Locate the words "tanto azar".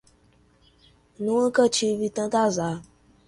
2.15-2.75